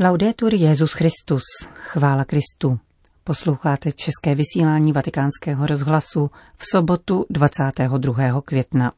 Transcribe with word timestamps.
Laudetur 0.00 0.54
Jezus 0.54 0.92
Christus, 0.92 1.42
chvála 1.74 2.24
Kristu. 2.24 2.78
Posloucháte 3.24 3.92
české 3.92 4.34
vysílání 4.34 4.92
Vatikánského 4.92 5.66
rozhlasu 5.66 6.30
v 6.56 6.64
sobotu 6.70 7.26
22. 7.30 8.40
května. 8.44 8.92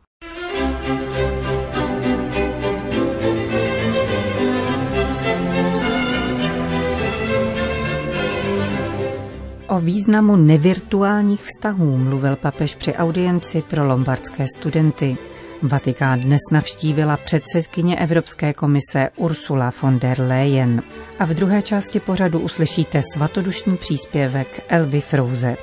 O 9.69 9.81
významu 9.81 10.37
nevirtuálních 10.37 11.43
vztahů 11.43 11.97
mluvil 11.97 12.37
papež 12.37 12.75
při 12.75 12.95
audienci 12.95 13.63
pro 13.63 13.87
lombardské 13.87 14.47
studenty. 14.57 15.19
Vatikán 15.63 16.21
dnes 16.21 16.41
navštívila 16.53 17.17
předsedkyně 17.17 17.97
Evropské 17.97 18.53
komise 18.53 19.11
Ursula 19.17 19.73
von 19.83 19.99
der 19.99 20.21
Leyen. 20.21 20.83
A 21.19 21.25
v 21.25 21.29
druhé 21.29 21.63
části 21.63 22.01
pořadu 22.01 22.39
uslyšíte 22.39 23.03
svatodušný 23.15 23.77
příspěvek 23.77 24.65
Elvy 24.69 25.01
Frouze. 25.01 25.57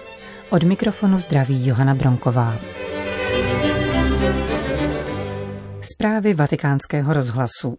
Od 0.50 0.64
mikrofonu 0.64 1.20
zdraví 1.20 1.68
Johana 1.68 1.96
Bronková. 1.96 2.58
Zprávy 5.82 6.34
vatikánského 6.34 7.14
rozhlasu. 7.14 7.78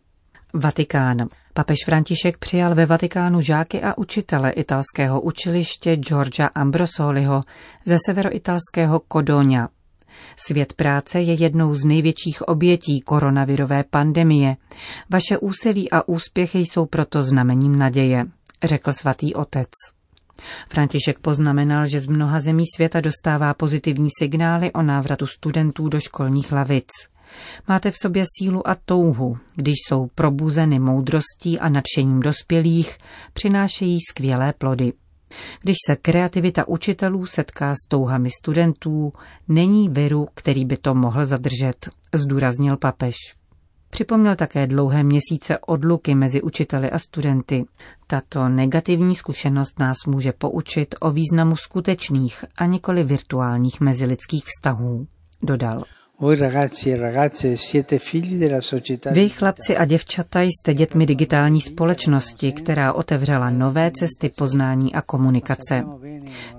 Vatikán. 0.55 1.28
Papež 1.55 1.78
František 1.84 2.38
přijal 2.38 2.74
ve 2.74 2.86
Vatikánu 2.86 3.41
žáky 3.41 3.82
a 3.82 3.98
učitele 3.98 4.50
italského 4.50 5.20
učiliště 5.20 5.96
Georgia 5.96 6.48
Ambrosoliho 6.55 7.42
ze 7.84 7.96
severoitalského 8.06 9.00
Kodonia. 9.08 9.69
Svět 10.36 10.72
práce 10.72 11.20
je 11.20 11.34
jednou 11.34 11.74
z 11.74 11.84
největších 11.84 12.42
obětí 12.42 13.00
koronavirové 13.00 13.84
pandemie. 13.90 14.56
Vaše 15.10 15.38
úsilí 15.38 15.91
a 15.91 16.08
úspěchy 16.08 16.58
jsou 16.58 16.86
proto 16.86 17.22
znamením 17.22 17.77
naděje, 17.77 18.27
řekl 18.64 18.92
svatý 18.92 19.34
otec. 19.34 19.68
František 20.68 21.19
poznamenal, 21.19 21.86
že 21.86 22.00
z 22.00 22.06
mnoha 22.06 22.41
zemí 22.41 22.64
světa 22.77 23.00
dostává 23.00 23.55
pozitivní 23.55 24.08
signály 24.19 24.72
o 24.72 24.83
návratu 24.83 25.27
studentů 25.27 25.89
do 25.89 26.00
školních 26.00 26.52
lavic. 26.52 26.89
Máte 27.69 27.91
v 27.91 27.96
sobě 28.02 28.24
sílu 28.39 28.69
a 28.69 28.74
touhu, 28.84 29.36
když 29.55 29.74
jsou 29.89 30.06
probuzeny 30.14 30.78
moudrostí 30.78 31.58
a 31.58 31.69
nadšením 31.69 32.20
dospělých, 32.20 32.98
přinášejí 33.33 33.98
skvělé 34.11 34.52
plody. 34.52 34.92
Když 35.62 35.76
se 35.86 35.96
kreativita 35.96 36.68
učitelů 36.68 37.26
setká 37.26 37.74
s 37.74 37.88
touhami 37.88 38.30
studentů, 38.30 39.12
není 39.48 39.88
viru, 39.88 40.28
který 40.34 40.64
by 40.64 40.76
to 40.76 40.94
mohl 40.94 41.24
zadržet, 41.24 41.88
zdůraznil 42.14 42.76
papež. 42.76 43.16
Připomněl 43.90 44.36
také 44.36 44.66
dlouhé 44.66 45.04
měsíce 45.04 45.58
odluky 45.58 46.14
mezi 46.14 46.42
učiteli 46.42 46.90
a 46.90 46.98
studenty. 46.98 47.64
Tato 48.06 48.48
negativní 48.48 49.16
zkušenost 49.16 49.78
nás 49.78 49.96
může 50.06 50.32
poučit 50.32 50.94
o 51.00 51.10
významu 51.10 51.56
skutečných 51.56 52.44
a 52.56 52.66
nikoli 52.66 53.04
virtuálních 53.04 53.80
mezilidských 53.80 54.44
vztahů, 54.44 55.06
dodal. 55.42 55.84
Vy, 59.12 59.28
chlapci 59.28 59.77
a 59.77 59.84
děvčata, 59.84 60.41
jste 60.41 60.74
dětmi 60.74 61.06
digitální 61.06 61.61
společnosti, 61.61 62.52
která 62.52 62.92
otevřela 62.92 63.50
nové 63.50 63.91
cesty 63.91 64.30
poznání 64.36 64.94
a 64.94 65.02
komunikace. 65.02 65.84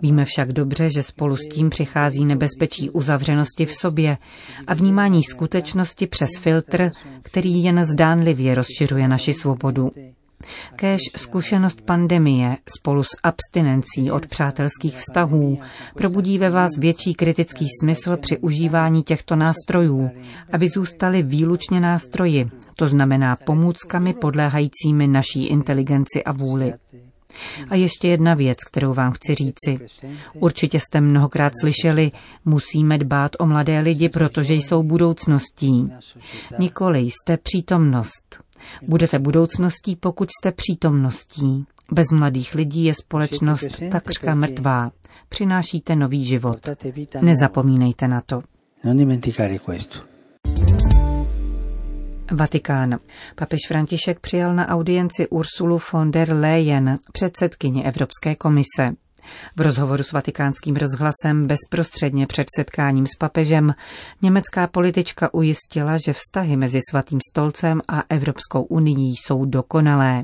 Víme 0.02 0.26
však 0.26 0.52
dobře, 0.52 0.90
že 0.90 1.04
spolu 1.04 1.38
s 1.38 1.48
tím 1.48 1.70
přichází 1.70 2.26
nebezpečí 2.26 2.90
uzavřenosti 2.90 3.66
v 3.66 3.74
sobě 3.74 4.18
a 4.68 4.74
vnímání 4.74 5.24
skutečnosti 5.24 6.08
přes 6.08 6.30
filtr, 6.40 6.92
který 7.22 7.64
jen 7.64 7.86
zdánlivě 7.86 8.56
rozšiřuje 8.56 9.08
naši 9.08 9.34
svobodu. 9.34 9.92
Kéž 10.76 11.02
zkušenost 11.16 11.82
pandemie 11.82 12.58
spolu 12.78 13.04
s 13.04 13.10
abstinencí 13.24 14.12
od 14.12 14.28
přátelských 14.28 14.98
vztahů 14.98 15.60
probudí 15.94 16.38
ve 16.38 16.50
vás 16.50 16.72
větší 16.78 17.14
kritický 17.14 17.66
smysl 17.82 18.18
při 18.18 18.38
užívání 18.38 19.04
těchto 19.04 19.36
nástrojů, 19.36 20.12
aby 20.52 20.68
zůstaly 20.68 21.24
výlučně 21.24 21.80
nástroji, 21.80 22.50
to 22.76 22.88
znamená 22.88 23.36
pomůckami 23.36 24.14
podléhajícími 24.14 25.08
naší 25.08 25.48
inteligenci 25.48 26.24
a 26.26 26.32
vůli. 26.32 26.74
A 27.70 27.76
ještě 27.76 28.08
jedna 28.08 28.34
věc, 28.34 28.58
kterou 28.64 28.94
vám 28.94 29.12
chci 29.12 29.36
říci. 29.36 29.80
Určitě 30.34 30.80
jste 30.80 31.02
mnohokrát 31.02 31.54
slyšeli, 31.62 32.12
musíme 32.46 32.98
dbát 32.98 33.32
o 33.40 33.46
mladé 33.46 33.80
lidi, 33.80 34.10
protože 34.10 34.54
jsou 34.54 34.84
budoucností. 34.84 35.92
Nikoli 36.60 37.00
jste 37.00 37.38
přítomnost. 37.38 38.49
Budete 38.88 39.20
budoucností, 39.20 39.96
pokud 39.96 40.30
jste 40.32 40.52
přítomností. 40.52 41.66
Bez 41.92 42.06
mladých 42.12 42.56
lidí 42.56 42.86
je 42.86 42.94
společnost 42.94 43.82
takřka 43.92 44.36
mrtvá. 44.36 44.92
Přinášíte 45.30 45.96
nový 45.96 46.26
život. 46.26 46.70
Nezapomínejte 47.22 48.08
na 48.08 48.22
to. 48.22 48.42
Vatikán. 52.32 53.00
Papež 53.36 53.60
František 53.68 54.20
přijal 54.20 54.56
na 54.56 54.68
audienci 54.68 55.28
Ursulu 55.28 55.80
von 55.94 56.12
der 56.12 56.34
Leyen, 56.34 57.00
předsedkyně 57.12 57.84
Evropské 57.84 58.36
komise. 58.36 58.88
V 59.56 59.62
rozhovoru 59.62 60.04
s 60.04 60.12
vatikánským 60.12 60.76
rozhlasem 60.76 61.48
bezprostředně 61.48 62.28
před 62.28 62.48
setkáním 62.56 63.08
s 63.08 63.18
papežem 63.20 63.76
německá 64.22 64.68
politička 64.68 65.34
ujistila, 65.34 65.98
že 66.06 66.14
vztahy 66.14 66.58
mezi 66.58 66.80
Svatým 66.90 67.20
stolcem 67.30 67.82
a 67.88 68.04
Evropskou 68.10 68.64
unii 68.64 69.14
jsou 69.18 69.46
dokonalé. 69.46 70.24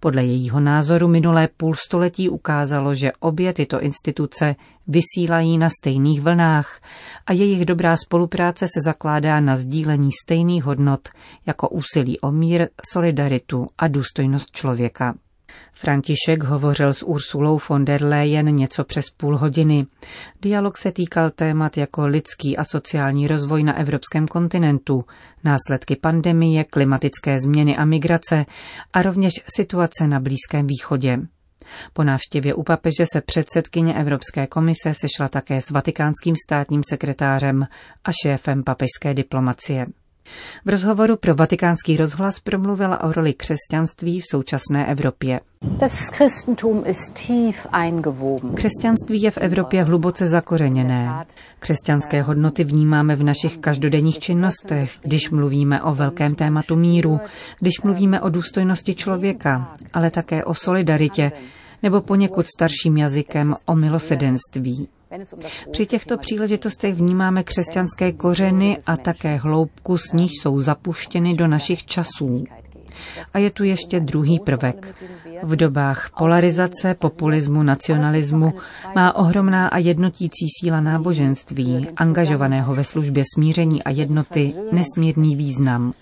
Podle 0.00 0.24
jejího 0.24 0.60
názoru 0.60 1.08
minulé 1.08 1.48
půlstoletí 1.56 2.28
ukázalo, 2.28 2.94
že 2.94 3.12
obě 3.20 3.52
tyto 3.52 3.80
instituce 3.80 4.56
vysílají 4.86 5.58
na 5.58 5.70
stejných 5.80 6.20
vlnách 6.20 6.80
a 7.26 7.32
jejich 7.32 7.64
dobrá 7.64 7.96
spolupráce 7.96 8.66
se 8.66 8.80
zakládá 8.84 9.40
na 9.40 9.56
sdílení 9.56 10.10
stejných 10.24 10.64
hodnot 10.64 11.08
jako 11.46 11.68
úsilí 11.68 12.20
o 12.20 12.32
mír, 12.32 12.68
solidaritu 12.92 13.66
a 13.78 13.88
důstojnost 13.88 14.50
člověka. 14.50 15.14
František 15.72 16.42
hovořil 16.42 16.94
s 16.94 17.02
Ursulou 17.02 17.60
von 17.68 17.84
der 17.84 18.02
Leyen 18.02 18.46
něco 18.46 18.84
přes 18.84 19.10
půl 19.10 19.38
hodiny. 19.38 19.86
Dialog 20.42 20.78
se 20.78 20.92
týkal 20.92 21.30
témat 21.30 21.76
jako 21.76 22.06
lidský 22.06 22.56
a 22.56 22.64
sociální 22.64 23.28
rozvoj 23.28 23.62
na 23.62 23.76
evropském 23.76 24.28
kontinentu, 24.28 25.04
následky 25.44 25.96
pandemie, 25.96 26.64
klimatické 26.64 27.40
změny 27.40 27.76
a 27.76 27.84
migrace 27.84 28.46
a 28.92 29.02
rovněž 29.02 29.32
situace 29.56 30.06
na 30.06 30.20
Blízkém 30.20 30.66
východě. 30.66 31.18
Po 31.92 32.04
návštěvě 32.04 32.54
u 32.54 32.62
papeže 32.62 33.04
se 33.12 33.20
předsedkyně 33.20 33.94
Evropské 33.94 34.46
komise 34.46 34.94
sešla 34.94 35.28
také 35.28 35.60
s 35.60 35.70
vatikánským 35.70 36.34
státním 36.46 36.82
sekretářem 36.88 37.66
a 38.04 38.10
šéfem 38.22 38.62
papežské 38.62 39.14
diplomacie. 39.14 39.86
V 40.64 40.68
rozhovoru 40.68 41.16
pro 41.16 41.34
vatikánský 41.34 41.96
rozhlas 41.96 42.40
promluvila 42.40 43.04
o 43.04 43.12
roli 43.12 43.34
křesťanství 43.34 44.20
v 44.20 44.24
současné 44.30 44.86
Evropě. 44.86 45.40
Křesťanství 48.54 49.22
je 49.22 49.30
v 49.30 49.38
Evropě 49.38 49.84
hluboce 49.84 50.26
zakořeněné. 50.26 51.26
Křesťanské 51.58 52.22
hodnoty 52.22 52.64
vnímáme 52.64 53.16
v 53.16 53.22
našich 53.22 53.58
každodenních 53.58 54.18
činnostech, 54.18 54.92
když 55.02 55.30
mluvíme 55.30 55.82
o 55.82 55.94
velkém 55.94 56.34
tématu 56.34 56.76
míru, 56.76 57.20
když 57.60 57.80
mluvíme 57.84 58.20
o 58.20 58.28
důstojnosti 58.28 58.94
člověka, 58.94 59.74
ale 59.92 60.10
také 60.10 60.44
o 60.44 60.54
solidaritě, 60.54 61.32
nebo 61.82 62.00
poněkud 62.00 62.46
starším 62.46 62.96
jazykem 62.96 63.54
o 63.66 63.76
milosedenství. 63.76 64.88
Při 65.70 65.86
těchto 65.86 66.18
příležitostech 66.18 66.94
vnímáme 66.94 67.42
křesťanské 67.42 68.12
kořeny 68.12 68.78
a 68.86 68.96
také 68.96 69.36
hloubku, 69.36 69.98
s 69.98 70.12
níž 70.12 70.30
jsou 70.40 70.60
zapuštěny 70.60 71.36
do 71.36 71.46
našich 71.46 71.84
časů. 71.84 72.44
A 73.34 73.38
je 73.38 73.50
tu 73.50 73.64
ještě 73.64 74.00
druhý 74.00 74.38
prvek. 74.38 74.94
V 75.42 75.56
dobách 75.56 76.10
polarizace, 76.18 76.94
populismu, 76.94 77.62
nacionalismu 77.62 78.54
má 78.94 79.16
ohromná 79.16 79.68
a 79.68 79.78
jednotící 79.78 80.46
síla 80.60 80.80
náboženství, 80.80 81.88
angažovaného 81.96 82.74
ve 82.74 82.84
službě 82.84 83.24
smíření 83.34 83.82
a 83.82 83.90
jednoty, 83.90 84.54
nesmírný 84.72 85.36
význam. 85.36 85.92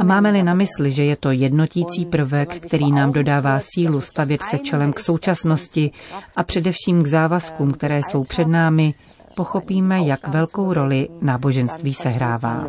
A 0.00 0.04
máme-li 0.04 0.42
na 0.42 0.54
mysli, 0.54 0.90
že 0.90 1.04
je 1.04 1.16
to 1.16 1.30
jednotící 1.30 2.06
prvek, 2.06 2.66
který 2.66 2.92
nám 2.92 3.12
dodává 3.12 3.58
sílu 3.60 4.00
stavět 4.00 4.42
se 4.42 4.58
čelem 4.58 4.92
k 4.92 5.00
současnosti 5.00 5.90
a 6.36 6.42
především 6.42 7.02
k 7.02 7.06
závazkům, 7.06 7.70
které 7.70 7.98
jsou 7.98 8.24
před 8.24 8.48
námi, 8.48 8.94
pochopíme, 9.34 10.00
jak 10.02 10.28
velkou 10.28 10.72
roli 10.72 11.08
náboženství 11.20 11.94
sehrává. 11.94 12.66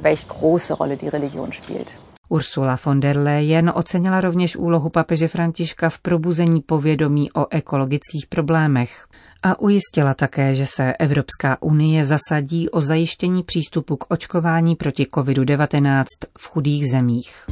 Ursula 2.30 2.78
von 2.86 3.00
der 3.00 3.18
Leyen 3.18 3.72
ocenila 3.76 4.22
rovněž 4.22 4.56
úlohu 4.56 4.90
papeže 4.90 5.28
Františka 5.28 5.90
v 5.90 6.00
probuzení 6.00 6.62
povědomí 6.62 7.32
o 7.32 7.46
ekologických 7.50 8.28
problémech 8.30 9.09
a 9.44 9.60
ujistila 9.60 10.14
také, 10.14 10.56
že 10.56 10.66
se 10.66 10.94
Evropská 10.94 11.62
unie 11.62 12.06
zasadí 12.06 12.70
o 12.70 12.82
zajištění 12.82 13.44
přístupu 13.44 13.98
k 13.98 14.12
očkování 14.12 14.76
proti 14.76 15.04
COVID-19 15.04 16.06
v 16.38 16.48
chudých 16.48 16.92
zemích. 16.92 17.46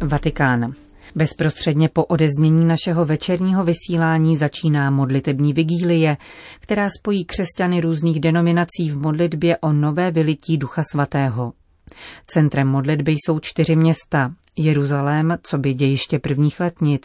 Vatikán. 0.00 0.74
Bezprostředně 1.14 1.88
po 1.88 2.04
odeznění 2.04 2.64
našeho 2.64 3.04
večerního 3.04 3.64
vysílání 3.64 4.36
začíná 4.36 4.90
modlitební 4.90 5.52
vigílie, 5.52 6.16
která 6.60 6.88
spojí 6.98 7.24
křesťany 7.24 7.80
různých 7.80 8.20
denominací 8.20 8.90
v 8.90 8.96
modlitbě 8.96 9.58
o 9.58 9.72
nové 9.72 10.10
vylití 10.10 10.58
Ducha 10.58 10.82
Svatého. 10.92 11.52
Centrem 12.26 12.68
modlitby 12.68 13.12
jsou 13.12 13.38
čtyři 13.38 13.76
města. 13.76 14.32
Jeruzalém, 14.56 15.38
co 15.42 15.58
by 15.58 15.74
dějiště 15.74 16.18
prvních 16.18 16.60
letnic, 16.60 17.02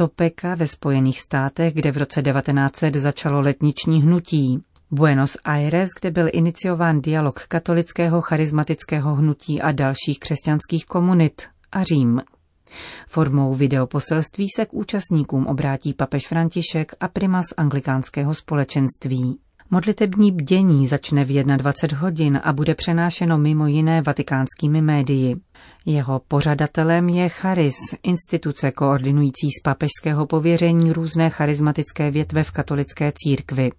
Topeka 0.00 0.54
ve 0.54 0.66
Spojených 0.66 1.20
státech, 1.20 1.74
kde 1.74 1.92
v 1.92 1.96
roce 1.96 2.22
1900 2.22 2.96
začalo 2.96 3.40
letniční 3.40 4.02
hnutí, 4.02 4.62
Buenos 4.90 5.36
Aires, 5.44 5.90
kde 6.00 6.10
byl 6.10 6.28
iniciován 6.32 7.00
dialog 7.00 7.40
katolického 7.48 8.20
charismatického 8.20 9.14
hnutí 9.14 9.62
a 9.62 9.72
dalších 9.72 10.18
křesťanských 10.18 10.86
komunit, 10.86 11.42
a 11.72 11.82
Řím. 11.82 12.22
Formou 13.08 13.54
videoposelství 13.54 14.46
se 14.56 14.66
k 14.66 14.74
účastníkům 14.74 15.46
obrátí 15.46 15.94
papež 15.94 16.28
František 16.28 16.92
a 17.00 17.08
primas 17.08 17.46
anglikánského 17.56 18.34
společenství. 18.34 19.38
Modlitební 19.72 20.32
bdění 20.32 20.86
začne 20.86 21.24
v 21.24 21.44
21 21.44 21.98
hodin 21.98 22.40
a 22.44 22.52
bude 22.52 22.74
přenášeno 22.74 23.38
mimo 23.38 23.66
jiné 23.66 24.02
vatikánskými 24.02 24.82
médii. 24.82 25.36
Jeho 25.86 26.20
pořadatelem 26.28 27.08
je 27.08 27.28
Charis, 27.28 27.76
instituce 28.02 28.70
koordinující 28.70 29.48
z 29.60 29.62
papežského 29.62 30.26
pověření 30.26 30.92
různé 30.92 31.30
charismatické 31.30 32.10
větve 32.10 32.44
v 32.44 32.50
katolické 32.50 33.12
církvi. 33.14 33.70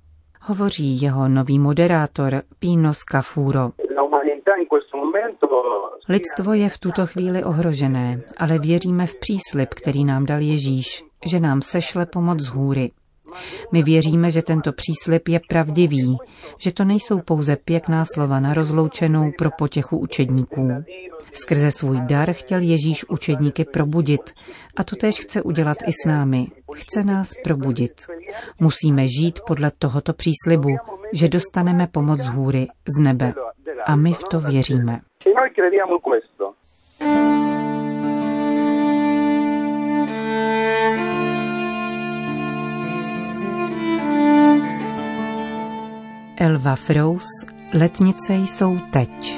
Hovoří 0.42 1.02
jeho 1.02 1.28
nový 1.28 1.60
moderátor 1.60 2.42
Pino 2.60 2.94
Scafuro. 2.94 3.72
Lidstvo 6.10 6.54
je 6.54 6.70
v 6.70 6.78
tuto 6.78 7.06
chvíli 7.06 7.44
ohrožené, 7.44 8.22
ale 8.38 8.60
věříme 8.60 9.08
v 9.08 9.16
příslip, 9.16 9.70
který 9.74 10.06
nám 10.06 10.26
dal 10.26 10.40
Ježíš, 10.40 11.04
že 11.32 11.40
nám 11.40 11.62
sešle 11.62 12.06
pomoc 12.06 12.40
z 12.40 12.48
hůry. 12.48 12.92
My 13.72 13.84
věříme, 13.84 14.32
že 14.32 14.42
tento 14.42 14.72
příslip 14.74 15.28
je 15.28 15.40
pravdivý, 15.50 16.18
že 16.58 16.72
to 16.72 16.84
nejsou 16.84 17.20
pouze 17.20 17.56
pěkná 17.56 18.06
slova 18.14 18.40
na 18.40 18.54
rozloučenou 18.54 19.32
pro 19.38 19.50
potěchu 19.58 19.98
učedníků. 19.98 20.70
Skrze 21.34 21.72
svůj 21.72 22.02
dar 22.02 22.34
chtěl 22.34 22.60
Ježíš 22.60 23.10
učedníky 23.10 23.66
probudit 23.66 24.22
a 24.78 24.84
to 24.84 24.96
tež 24.96 25.20
chce 25.20 25.42
udělat 25.42 25.78
i 25.88 25.92
s 25.92 26.08
námi. 26.08 26.48
Chce 26.76 27.04
nás 27.04 27.34
probudit. 27.44 27.92
Musíme 28.60 29.08
žít 29.08 29.40
podle 29.48 29.72
tohoto 29.80 30.14
příslibu, 30.14 30.70
že 31.14 31.28
dostaneme 31.28 31.88
pomoc 31.88 32.20
z 32.20 32.28
hůry, 32.28 32.68
z 32.98 33.02
nebe. 33.02 33.34
A 33.86 33.96
my 33.96 34.14
v 34.14 34.24
to 34.24 34.40
věříme. 34.40 35.00
Elva 46.44 46.76
Frous, 46.76 47.26
letnice 47.74 48.34
jsou 48.36 48.80
teď. 48.80 49.36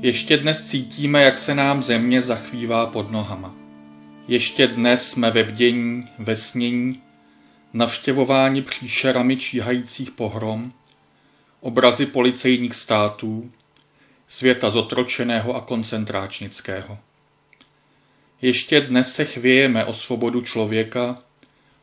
Ještě 0.00 0.36
dnes 0.36 0.64
cítíme, 0.64 1.22
jak 1.22 1.38
se 1.38 1.54
nám 1.54 1.82
země 1.82 2.22
zachvívá 2.22 2.86
pod 2.86 3.10
nohama. 3.10 3.54
Ještě 4.28 4.66
dnes 4.66 5.08
jsme 5.10 5.30
ve 5.30 5.42
vdění, 5.42 6.08
ve 6.18 6.36
snění, 6.36 7.02
navštěvováni 7.72 8.62
příšerami 8.62 9.36
číhajících 9.36 10.10
pohrom, 10.10 10.72
obrazy 11.60 12.06
policejních 12.06 12.74
států, 12.74 13.50
světa 14.28 14.70
zotročeného 14.70 15.54
a 15.54 15.60
koncentráčnického. 15.60 16.98
Ještě 18.42 18.80
dnes 18.80 19.14
se 19.14 19.24
chvějeme 19.24 19.84
o 19.84 19.94
svobodu 19.94 20.40
člověka, 20.40 21.23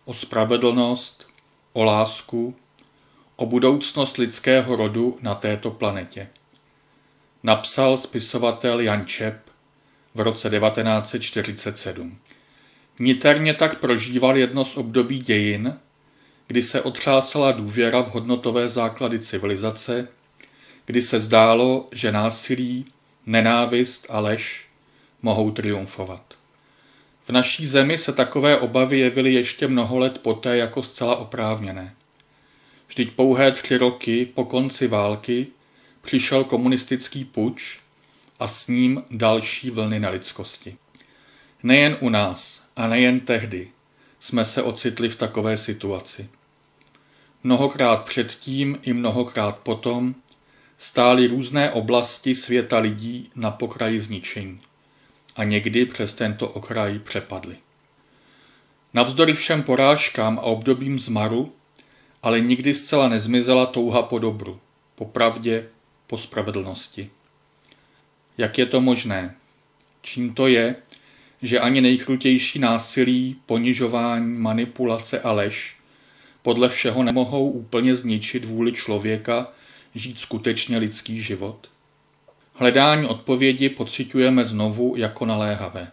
o 0.05 0.13
spravedlnost, 0.13 1.27
o 1.73 1.83
lásku, 1.83 2.55
o 3.35 3.45
budoucnost 3.45 4.17
lidského 4.17 4.75
rodu 4.75 5.17
na 5.21 5.35
této 5.35 5.71
planetě. 5.71 6.27
Napsal 7.43 7.97
spisovatel 7.97 8.79
Jan 8.79 9.05
Čep 9.05 9.37
v 10.15 10.19
roce 10.19 10.49
1947. 10.49 12.17
Niterně 12.99 13.53
tak 13.53 13.79
prožíval 13.79 14.37
jedno 14.37 14.65
z 14.65 14.77
období 14.77 15.19
dějin, 15.19 15.79
kdy 16.47 16.63
se 16.63 16.81
otřásala 16.81 17.51
důvěra 17.51 18.01
v 18.01 18.11
hodnotové 18.11 18.69
základy 18.69 19.19
civilizace, 19.19 20.07
kdy 20.85 21.01
se 21.01 21.19
zdálo, 21.19 21.87
že 21.91 22.11
násilí, 22.11 22.85
nenávist 23.25 24.05
a 24.09 24.19
lež 24.19 24.65
mohou 25.21 25.51
triumfovat. 25.51 26.40
V 27.31 27.33
naší 27.33 27.67
zemi 27.67 27.97
se 27.97 28.13
takové 28.13 28.57
obavy 28.57 28.99
jevily 28.99 29.33
ještě 29.33 29.67
mnoho 29.67 29.99
let 29.99 30.17
poté 30.17 30.57
jako 30.57 30.83
zcela 30.83 31.15
oprávněné. 31.15 31.95
Vždyť 32.87 33.11
pouhé 33.11 33.51
tři 33.51 33.77
roky 33.77 34.25
po 34.25 34.45
konci 34.45 34.87
války 34.87 35.47
přišel 36.01 36.43
komunistický 36.43 37.25
puč 37.25 37.79
a 38.39 38.47
s 38.47 38.67
ním 38.67 39.03
další 39.11 39.69
vlny 39.69 39.99
nelidskosti. 39.99 40.77
Nejen 41.63 41.97
u 41.99 42.09
nás 42.09 42.63
a 42.75 42.87
nejen 42.87 43.19
tehdy 43.19 43.69
jsme 44.19 44.45
se 44.45 44.63
ocitli 44.63 45.09
v 45.09 45.17
takové 45.17 45.57
situaci. 45.57 46.29
Mnohokrát 47.43 48.05
předtím 48.05 48.79
i 48.81 48.93
mnohokrát 48.93 49.57
potom 49.57 50.15
stály 50.77 51.27
různé 51.27 51.71
oblasti 51.71 52.35
světa 52.35 52.79
lidí 52.79 53.29
na 53.35 53.51
pokraji 53.51 54.01
zničení 54.01 54.61
a 55.35 55.43
někdy 55.43 55.85
přes 55.85 56.13
tento 56.13 56.49
okraj 56.49 56.99
přepadly. 56.99 57.55
Navzdory 58.93 59.33
všem 59.33 59.63
porážkám 59.63 60.39
a 60.39 60.41
obdobím 60.41 60.99
zmaru, 60.99 61.53
ale 62.23 62.39
nikdy 62.39 62.75
zcela 62.75 63.07
nezmizela 63.07 63.65
touha 63.65 64.01
po 64.01 64.19
dobru, 64.19 64.59
po 64.95 65.05
pravdě, 65.05 65.67
po 66.07 66.17
spravedlnosti. 66.17 67.09
Jak 68.37 68.57
je 68.57 68.65
to 68.65 68.81
možné? 68.81 69.35
Čím 70.01 70.33
to 70.33 70.47
je, 70.47 70.75
že 71.41 71.59
ani 71.59 71.81
nejkrutější 71.81 72.59
násilí, 72.59 73.35
ponižování, 73.45 74.37
manipulace 74.37 75.19
a 75.21 75.31
lež 75.31 75.75
podle 76.41 76.69
všeho 76.69 77.03
nemohou 77.03 77.51
úplně 77.51 77.95
zničit 77.95 78.45
vůli 78.45 78.71
člověka 78.71 79.51
žít 79.95 80.19
skutečně 80.19 80.77
lidský 80.77 81.21
život? 81.21 81.69
Hledání 82.61 83.07
odpovědi 83.07 83.69
pociťujeme 83.69 84.45
znovu 84.45 84.95
jako 84.97 85.25
naléhavé. 85.25 85.87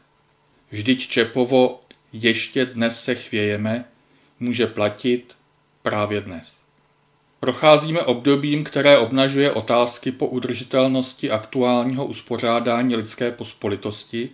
Vždyť 0.70 1.08
Čepovo 1.08 1.80
ještě 2.12 2.66
dnes 2.66 3.04
se 3.04 3.14
chvějeme 3.14 3.84
může 4.40 4.66
platit 4.66 5.34
právě 5.82 6.20
dnes. 6.20 6.52
Procházíme 7.40 8.00
obdobím, 8.00 8.64
které 8.64 8.98
obnažuje 8.98 9.52
otázky 9.52 10.12
po 10.12 10.26
udržitelnosti 10.26 11.30
aktuálního 11.30 12.06
uspořádání 12.06 12.96
lidské 12.96 13.30
pospolitosti 13.32 14.30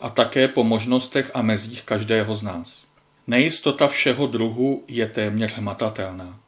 a 0.00 0.10
také 0.10 0.48
po 0.48 0.64
možnostech 0.64 1.30
a 1.34 1.42
mezích 1.42 1.82
každého 1.82 2.36
z 2.36 2.42
nás. 2.42 2.82
Nejistota 3.26 3.88
všeho 3.88 4.26
druhu 4.26 4.84
je 4.88 5.06
téměř 5.06 5.52
hmatatelná. 5.54 6.41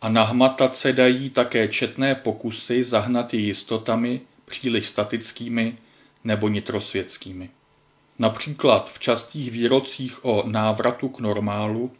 A 0.00 0.08
nahmatat 0.08 0.76
se 0.76 0.92
dají 0.92 1.30
také 1.30 1.68
četné 1.68 2.14
pokusy 2.14 2.84
zahnat 2.84 3.34
ji 3.34 3.40
jistotami 3.40 4.20
příliš 4.44 4.88
statickými 4.88 5.76
nebo 6.24 6.48
nitrosvětskými. 6.48 7.50
Například 8.18 8.92
v 8.92 8.98
častých 8.98 9.50
výrocích 9.50 10.24
o 10.24 10.44
návratu 10.46 11.08
k 11.08 11.20
normálu 11.20 11.92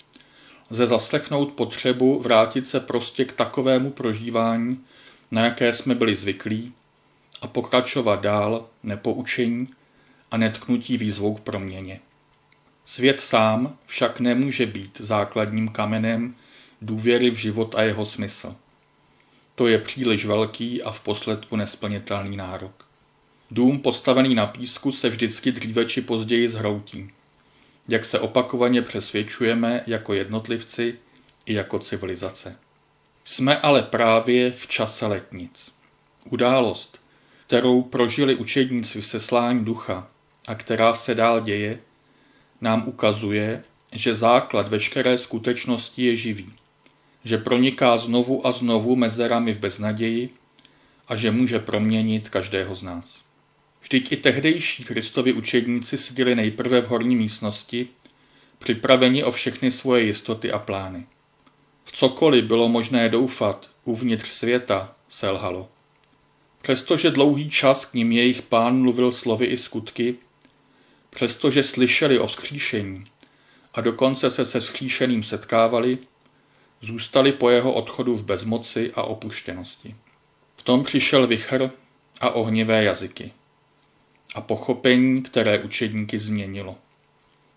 lze 0.70 0.86
zaslechnout 0.86 1.52
potřebu 1.52 2.18
vrátit 2.18 2.68
se 2.68 2.80
prostě 2.80 3.24
k 3.24 3.32
takovému 3.32 3.90
prožívání, 3.90 4.84
na 5.30 5.44
jaké 5.44 5.72
jsme 5.72 5.94
byli 5.94 6.16
zvyklí, 6.16 6.72
a 7.40 7.46
pokračovat 7.46 8.20
dál 8.20 8.66
nepoučení 8.82 9.68
a 10.30 10.36
netknutí 10.36 10.96
výzvou 10.96 11.34
k 11.34 11.40
proměně. 11.40 12.00
Svět 12.86 13.20
sám 13.20 13.76
však 13.86 14.20
nemůže 14.20 14.66
být 14.66 15.00
základním 15.00 15.68
kamenem 15.68 16.34
důvěry 16.82 17.30
v 17.30 17.34
život 17.34 17.74
a 17.74 17.82
jeho 17.82 18.06
smysl. 18.06 18.56
To 19.54 19.66
je 19.66 19.78
příliš 19.78 20.26
velký 20.26 20.82
a 20.82 20.90
v 20.90 21.00
posledku 21.00 21.56
nesplnitelný 21.56 22.36
nárok. 22.36 22.86
Dům 23.50 23.78
postavený 23.78 24.34
na 24.34 24.46
písku 24.46 24.92
se 24.92 25.08
vždycky 25.08 25.52
dříve 25.52 25.84
či 25.84 26.00
později 26.00 26.48
zhroutí. 26.48 27.10
Jak 27.88 28.04
se 28.04 28.18
opakovaně 28.18 28.82
přesvědčujeme 28.82 29.82
jako 29.86 30.14
jednotlivci 30.14 30.98
i 31.46 31.54
jako 31.54 31.78
civilizace. 31.78 32.56
Jsme 33.24 33.58
ale 33.58 33.82
právě 33.82 34.52
v 34.52 34.66
čase 34.66 35.06
letnic. 35.06 35.70
Událost, 36.30 36.98
kterou 37.46 37.82
prožili 37.82 38.34
učedníci 38.34 39.00
v 39.00 39.06
seslání 39.06 39.64
ducha 39.64 40.08
a 40.46 40.54
která 40.54 40.94
se 40.94 41.14
dál 41.14 41.40
děje, 41.40 41.78
nám 42.60 42.88
ukazuje, 42.88 43.64
že 43.92 44.14
základ 44.14 44.68
veškeré 44.68 45.18
skutečnosti 45.18 46.06
je 46.06 46.16
živý 46.16 46.52
že 47.24 47.38
proniká 47.38 47.98
znovu 47.98 48.46
a 48.46 48.52
znovu 48.52 48.96
mezerami 48.96 49.54
v 49.54 49.58
beznaději 49.58 50.30
a 51.08 51.16
že 51.16 51.30
může 51.30 51.58
proměnit 51.58 52.28
každého 52.28 52.74
z 52.76 52.82
nás. 52.82 53.20
Vždyť 53.82 54.12
i 54.12 54.16
tehdejší 54.16 54.84
Kristovi 54.84 55.32
učedníci 55.32 55.98
seděli 55.98 56.34
nejprve 56.34 56.80
v 56.80 56.88
horní 56.88 57.16
místnosti, 57.16 57.88
připraveni 58.58 59.24
o 59.24 59.32
všechny 59.32 59.70
svoje 59.70 60.04
jistoty 60.04 60.52
a 60.52 60.58
plány. 60.58 61.06
V 61.84 61.92
cokoliv 61.92 62.44
bylo 62.44 62.68
možné 62.68 63.08
doufat 63.08 63.70
uvnitř 63.84 64.28
světa, 64.30 64.94
selhalo. 65.08 65.68
Přestože 66.62 67.10
dlouhý 67.10 67.50
čas 67.50 67.84
k 67.84 67.94
ním 67.94 68.12
jejich 68.12 68.42
pán 68.42 68.80
mluvil 68.80 69.12
slovy 69.12 69.46
i 69.46 69.58
skutky, 69.58 70.14
přestože 71.10 71.62
slyšeli 71.62 72.18
o 72.18 72.26
vzkříšení 72.26 73.04
a 73.74 73.80
dokonce 73.80 74.30
se 74.30 74.46
se 74.46 74.60
vzkříšeným 74.60 75.22
setkávali, 75.22 75.98
zůstali 76.82 77.32
po 77.32 77.50
jeho 77.50 77.72
odchodu 77.72 78.16
v 78.16 78.24
bezmoci 78.24 78.92
a 78.94 79.02
opuštěnosti. 79.02 79.94
V 80.56 80.62
tom 80.62 80.84
přišel 80.84 81.26
vichr 81.26 81.70
a 82.20 82.30
ohnivé 82.30 82.84
jazyky 82.84 83.32
a 84.34 84.40
pochopení, 84.40 85.22
které 85.22 85.58
učedníky 85.58 86.18
změnilo. 86.18 86.76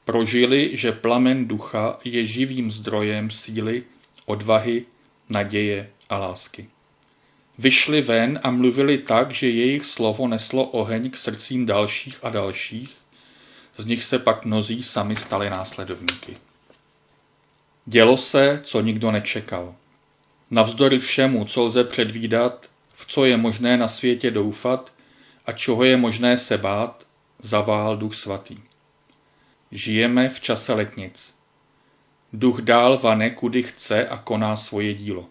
Prožili, 0.06 0.78
že 0.78 0.92
plamen 0.92 1.48
ducha 1.48 2.00
je 2.04 2.26
živým 2.26 2.72
zdrojem 2.72 3.32
síly, 3.32 3.84
odvahy, 4.26 4.86
naděje 5.30 5.90
a 6.10 6.18
lásky. 6.18 6.70
Vyšli 7.58 8.02
ven 8.02 8.40
a 8.44 8.52
mluvili 8.52 8.98
tak, 8.98 9.32
že 9.32 9.50
jejich 9.50 9.86
slovo 9.86 10.28
neslo 10.28 10.66
oheň 10.66 11.12
k 11.12 11.18
srdcím 11.18 11.66
dalších 11.66 12.20
a 12.24 12.30
dalších, 12.30 12.90
z 13.78 13.86
nich 13.86 14.04
se 14.04 14.20
pak 14.20 14.46
mnozí 14.46 14.84
sami 14.84 15.16
stali 15.16 15.50
následovníky. 15.50 16.38
Dělo 17.92 18.18
se, 18.18 18.62
co 18.64 18.82
nikdo 18.82 19.12
nečekal. 19.12 19.76
Navzdory 20.52 21.00
všemu, 21.00 21.46
co 21.46 21.64
lze 21.64 21.84
předvídat, 21.84 22.66
v 22.96 23.06
co 23.06 23.26
je 23.26 23.38
možné 23.38 23.78
na 23.78 23.88
světě 23.88 24.32
doufat 24.32 24.92
a 25.46 25.52
čeho 25.52 25.84
je 25.84 25.98
možné 25.98 26.38
se 26.38 26.58
bát, 26.58 27.06
zavál 27.40 27.98
Duch 27.98 28.16
Svatý. 28.16 28.58
Žijeme 29.72 30.30
v 30.30 30.40
čase 30.40 30.74
letnic. 30.74 31.34
Duch 32.34 32.62
dál 32.62 32.98
vane, 32.98 33.30
kudy 33.30 33.64
chce 33.64 34.08
a 34.08 34.18
koná 34.18 34.58
svoje 34.58 34.94
dílo. 34.94 35.26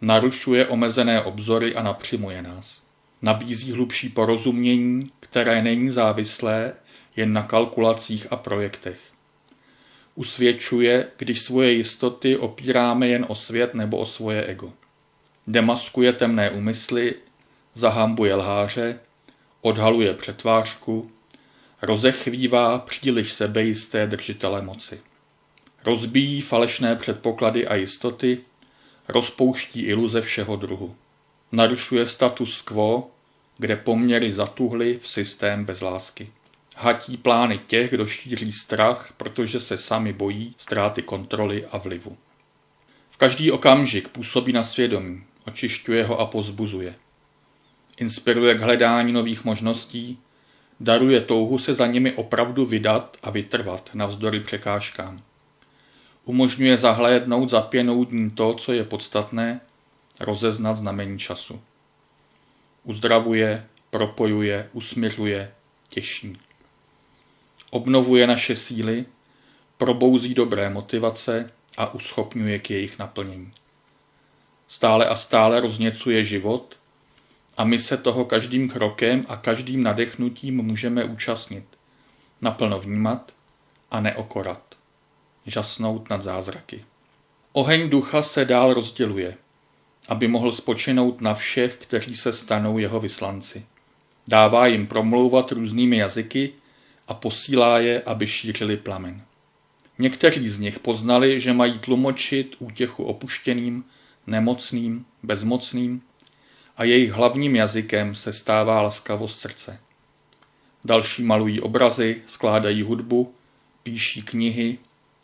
Narušuje 0.00 0.66
omezené 0.66 1.22
obzory 1.22 1.74
a 1.74 1.82
napřimuje 1.82 2.42
nás. 2.42 2.82
Nabízí 3.22 3.72
hlubší 3.72 4.08
porozumění, 4.08 5.10
které 5.20 5.62
není 5.62 5.90
závislé 5.90 6.72
jen 7.16 7.32
na 7.32 7.42
kalkulacích 7.42 8.26
a 8.30 8.36
projektech. 8.36 9.15
Usvědčuje, 10.18 11.08
když 11.16 11.40
svoje 11.42 11.72
jistoty 11.72 12.36
opíráme 12.36 13.08
jen 13.08 13.26
o 13.28 13.34
svět 13.34 13.74
nebo 13.74 13.98
o 13.98 14.06
svoje 14.06 14.44
ego. 14.44 14.72
Demaskuje 15.46 16.12
temné 16.12 16.50
úmysly, 16.50 17.14
zahambuje 17.74 18.34
lháře, 18.34 18.98
odhaluje 19.60 20.14
přetvářku, 20.14 21.10
rozechvívá 21.82 22.78
příliš 22.78 23.32
sebejisté 23.32 24.06
držitele 24.06 24.62
moci. 24.62 25.00
Rozbíjí 25.84 26.40
falešné 26.40 26.96
předpoklady 26.96 27.66
a 27.66 27.74
jistoty, 27.74 28.38
rozpouští 29.08 29.80
iluze 29.80 30.22
všeho 30.22 30.56
druhu. 30.56 30.96
Narušuje 31.52 32.08
status 32.08 32.62
quo, 32.62 33.10
kde 33.58 33.76
poměry 33.76 34.32
zatuhly 34.32 34.98
v 34.98 35.08
systém 35.08 35.64
bez 35.64 35.80
lásky. 35.80 36.28
Hatí 36.78 37.16
plány 37.16 37.60
těch, 37.66 37.90
kdo 37.90 38.06
šíří 38.06 38.52
strach, 38.52 39.12
protože 39.16 39.60
se 39.60 39.78
sami 39.78 40.12
bojí 40.12 40.54
ztráty 40.58 41.02
kontroly 41.02 41.66
a 41.72 41.78
vlivu. 41.78 42.16
V 43.10 43.16
každý 43.16 43.50
okamžik 43.50 44.08
působí 44.08 44.52
na 44.52 44.64
svědomí, 44.64 45.24
očišťuje 45.46 46.04
ho 46.04 46.20
a 46.20 46.26
pozbuzuje. 46.26 46.94
Inspiruje 47.96 48.54
k 48.54 48.60
hledání 48.60 49.12
nových 49.12 49.44
možností, 49.44 50.18
daruje 50.80 51.20
touhu 51.20 51.58
se 51.58 51.74
za 51.74 51.86
nimi 51.86 52.12
opravdu 52.12 52.66
vydat 52.66 53.16
a 53.22 53.30
vytrvat 53.30 53.90
navzdory 53.94 54.40
překážkám. 54.40 55.22
Umožňuje 56.24 56.76
zahlédnout 56.76 57.50
za 57.50 57.60
pěnou 57.60 58.04
dní 58.04 58.30
to, 58.30 58.54
co 58.54 58.72
je 58.72 58.84
podstatné, 58.84 59.60
rozeznat 60.20 60.76
znamení 60.76 61.18
času. 61.18 61.60
Uzdravuje, 62.84 63.66
propojuje, 63.90 64.70
usměřuje, 64.72 65.52
těší. 65.88 66.36
Obnovuje 67.70 68.26
naše 68.26 68.56
síly, 68.56 69.04
probouzí 69.78 70.34
dobré 70.34 70.70
motivace 70.70 71.52
a 71.76 71.94
uschopňuje 71.94 72.58
k 72.58 72.70
jejich 72.70 72.98
naplnění. 72.98 73.52
Stále 74.68 75.06
a 75.06 75.16
stále 75.16 75.60
rozněcuje 75.60 76.24
život 76.24 76.76
a 77.56 77.64
my 77.64 77.78
se 77.78 77.96
toho 77.96 78.24
každým 78.24 78.68
krokem 78.68 79.26
a 79.28 79.36
každým 79.36 79.82
nadechnutím 79.82 80.62
můžeme 80.62 81.04
účastnit, 81.04 81.64
naplno 82.40 82.80
vnímat 82.80 83.32
a 83.90 84.00
neokorat, 84.00 84.62
žasnout 85.46 86.10
nad 86.10 86.22
zázraky. 86.22 86.84
Oheň 87.52 87.90
ducha 87.90 88.22
se 88.22 88.44
dál 88.44 88.74
rozděluje, 88.74 89.36
aby 90.08 90.28
mohl 90.28 90.52
spočinout 90.52 91.20
na 91.20 91.34
všech, 91.34 91.76
kteří 91.76 92.16
se 92.16 92.32
stanou 92.32 92.78
jeho 92.78 93.00
vyslanci. 93.00 93.66
Dává 94.28 94.66
jim 94.66 94.86
promlouvat 94.86 95.52
různými 95.52 95.96
jazyky 95.96 96.52
a 97.08 97.14
posílá 97.14 97.78
je, 97.78 98.02
aby 98.02 98.26
šířili 98.26 98.76
plamen. 98.76 99.22
Někteří 99.98 100.48
z 100.48 100.58
nich 100.58 100.78
poznali, 100.78 101.40
že 101.40 101.52
mají 101.52 101.78
tlumočit 101.78 102.56
útěchu 102.58 103.04
opuštěným, 103.04 103.84
nemocným, 104.26 105.06
bezmocným 105.22 106.02
a 106.76 106.84
jejich 106.84 107.10
hlavním 107.10 107.56
jazykem 107.56 108.14
se 108.14 108.32
stává 108.32 108.82
laskavost 108.82 109.38
srdce. 109.38 109.78
Další 110.84 111.22
malují 111.22 111.60
obrazy, 111.60 112.22
skládají 112.26 112.82
hudbu, 112.82 113.34
píší 113.82 114.22
knihy, 114.22 114.78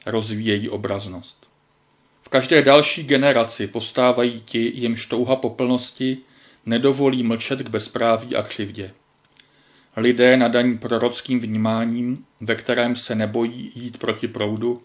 rozvíjejí 0.06 0.68
obraznost. 0.68 1.46
V 2.22 2.28
každé 2.28 2.62
další 2.62 3.02
generaci 3.02 3.66
postávají 3.66 4.42
ti, 4.44 4.72
jimž 4.74 5.06
touha 5.06 5.36
poplnosti 5.36 6.18
nedovolí 6.66 7.22
mlčet 7.22 7.58
k 7.58 7.68
bezpráví 7.68 8.36
a 8.36 8.42
křivdě. 8.42 8.94
Lidé 9.96 10.36
nadaní 10.36 10.78
prorockým 10.78 11.40
vnímáním, 11.40 12.24
ve 12.40 12.54
kterém 12.54 12.96
se 12.96 13.14
nebojí 13.14 13.72
jít 13.74 13.98
proti 13.98 14.28
proudu, 14.28 14.82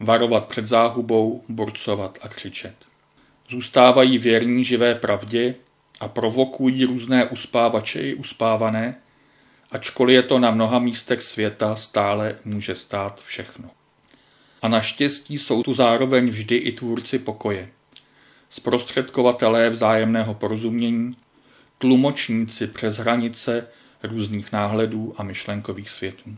varovat 0.00 0.46
před 0.48 0.66
záhubou, 0.66 1.44
burcovat 1.48 2.18
a 2.22 2.28
křičet. 2.28 2.74
Zůstávají 3.50 4.18
věrní 4.18 4.64
živé 4.64 4.94
pravdě 4.94 5.54
a 6.00 6.08
provokují 6.08 6.84
různé 6.84 7.24
uspávače 7.24 8.00
i 8.00 8.14
uspávané, 8.14 8.94
ačkoliv 9.70 10.14
je 10.14 10.22
to 10.22 10.38
na 10.38 10.50
mnoha 10.50 10.78
místech 10.78 11.22
světa 11.22 11.76
stále 11.76 12.38
může 12.44 12.74
stát 12.74 13.22
všechno. 13.26 13.70
A 14.62 14.68
naštěstí 14.68 15.38
jsou 15.38 15.62
tu 15.62 15.74
zároveň 15.74 16.28
vždy 16.28 16.56
i 16.56 16.72
tvůrci 16.72 17.18
pokoje, 17.18 17.68
zprostředkovatelé 18.50 19.70
vzájemného 19.70 20.34
porozumění, 20.34 21.16
tlumočníci 21.78 22.66
přes 22.66 22.96
hranice 22.96 23.66
různých 24.06 24.52
náhledů 24.52 25.14
a 25.16 25.22
myšlenkových 25.22 25.90
světů. 25.90 26.36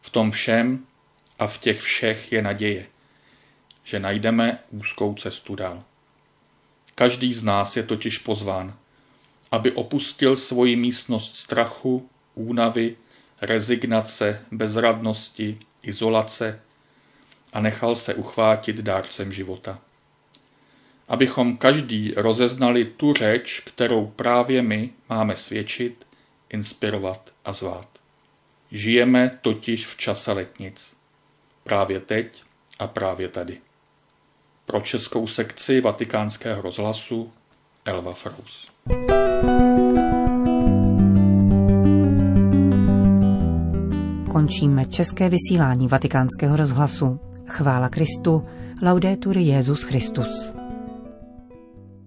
V 0.00 0.10
tom 0.10 0.30
všem 0.30 0.86
a 1.38 1.46
v 1.46 1.58
těch 1.58 1.80
všech 1.80 2.32
je 2.32 2.42
naděje, 2.42 2.86
že 3.84 4.00
najdeme 4.00 4.58
úzkou 4.70 5.14
cestu 5.14 5.54
dál. 5.54 5.82
Každý 6.94 7.34
z 7.34 7.44
nás 7.44 7.76
je 7.76 7.82
totiž 7.82 8.18
pozván, 8.18 8.74
aby 9.50 9.72
opustil 9.72 10.36
svoji 10.36 10.76
místnost 10.76 11.36
strachu, 11.36 12.08
únavy, 12.34 12.96
rezignace, 13.40 14.40
bezradnosti, 14.50 15.58
izolace 15.82 16.60
a 17.52 17.60
nechal 17.60 17.96
se 17.96 18.14
uchvátit 18.14 18.76
dárcem 18.76 19.32
života. 19.32 19.78
Abychom 21.08 21.56
každý 21.56 22.14
rozeznali 22.16 22.84
tu 22.84 23.12
řeč, 23.12 23.62
kterou 23.66 24.06
právě 24.06 24.62
my 24.62 24.90
máme 25.08 25.36
svědčit, 25.36 26.06
inspirovat 26.52 27.30
a 27.44 27.52
zvát. 27.52 27.88
Žijeme 28.70 29.38
totiž 29.42 29.86
v 29.86 29.96
čase 29.96 30.32
letnic. 30.32 30.92
Právě 31.64 32.00
teď 32.00 32.42
a 32.78 32.86
právě 32.86 33.28
tady. 33.28 33.58
Pro 34.66 34.80
českou 34.80 35.26
sekci 35.26 35.80
vatikánského 35.80 36.62
rozhlasu 36.62 37.32
Elva 37.84 38.14
Frous. 38.14 38.68
Končíme 44.32 44.84
české 44.84 45.28
vysílání 45.28 45.88
vatikánského 45.88 46.56
rozhlasu. 46.56 47.20
Chvála 47.46 47.88
Kristu, 47.88 48.46
laudetur 48.82 49.38
Jezus 49.38 49.82
Christus. 49.82 50.61